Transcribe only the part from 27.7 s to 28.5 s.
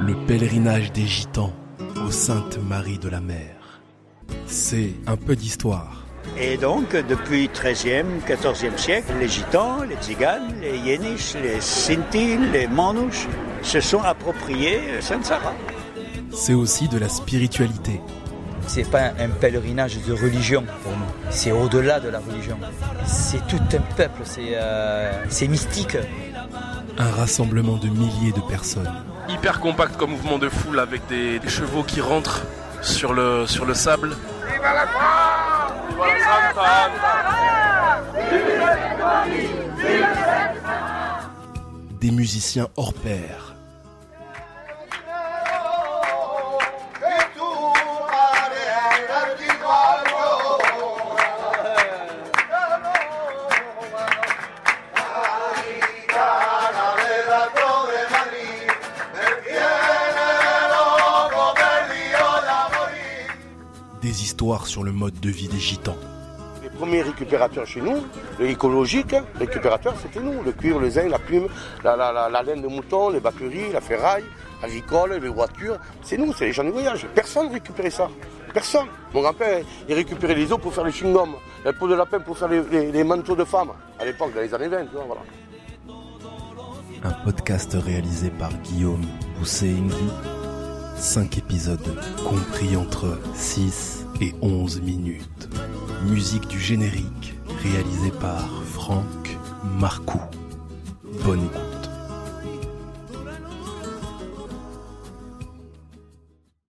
de milliers de